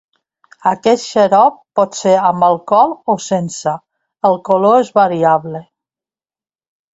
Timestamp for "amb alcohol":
2.29-2.95